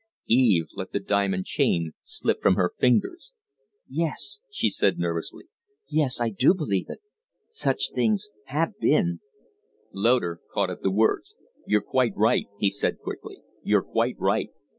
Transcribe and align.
Eve 0.25 0.65
let 0.73 0.93
the 0.93 0.99
diamond 0.99 1.45
chain 1.45 1.91
slip 2.03 2.41
from 2.41 2.55
her 2.55 2.73
fingers. 2.79 3.33
"Yes," 3.87 4.39
she 4.49 4.67
said, 4.67 4.97
nervously. 4.97 5.43
"Yes, 5.87 6.19
I 6.19 6.29
do 6.29 6.55
believe 6.55 6.87
it. 6.89 7.01
Such 7.51 7.91
things 7.93 8.31
have 8.45 8.79
been" 8.79 9.19
Loder 9.93 10.39
caught 10.51 10.71
at 10.71 10.81
the 10.81 10.89
words. 10.89 11.35
"You're 11.67 11.81
quite 11.83 12.13
right," 12.17 12.47
he 12.57 12.71
said, 12.71 12.97
quickly. 12.97 13.43
"You're 13.61 13.83
quite 13.83 14.15
right. 14.17 14.49